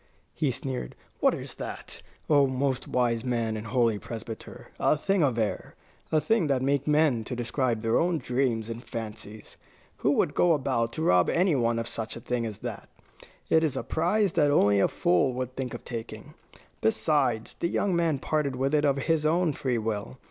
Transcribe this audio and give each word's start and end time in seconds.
he 0.33 0.49
sneered. 0.49 0.95
"What 1.19 1.35
is 1.35 1.53
that, 1.53 2.01
O 2.27 2.47
most 2.47 2.87
wise 2.87 3.23
man 3.23 3.55
and 3.55 3.67
holy 3.67 3.99
Presbyter? 3.99 4.69
A 4.79 4.97
thing 4.97 5.21
of 5.21 5.37
air, 5.37 5.75
a 6.11 6.19
thing 6.19 6.47
that 6.47 6.63
men 6.63 6.81
make 6.87 7.25
to 7.25 7.35
describe 7.35 7.83
their 7.83 7.99
own 7.99 8.17
dreams 8.17 8.67
and 8.67 8.83
fancies. 8.83 9.57
Who 9.97 10.09
would 10.13 10.33
go 10.33 10.53
about 10.53 10.91
to 10.93 11.03
rob 11.03 11.29
any 11.29 11.55
one 11.55 11.77
of 11.77 11.87
such 11.87 12.15
a 12.15 12.19
thing 12.19 12.47
as 12.47 12.57
that? 12.65 12.89
It 13.47 13.63
is 13.63 13.77
a 13.77 13.83
prize 13.83 14.33
that 14.33 14.49
only 14.49 14.79
a 14.79 14.87
fool 14.87 15.33
would 15.33 15.55
think 15.55 15.75
of 15.75 15.85
taking. 15.85 16.33
Besides, 16.81 17.53
the 17.59 17.67
young 17.67 17.95
man 17.95 18.17
parted 18.17 18.55
with 18.55 18.73
it 18.73 18.85
of 18.85 18.97
his 18.97 19.23
own 19.23 19.53
free 19.53 19.77
will. 19.77 20.17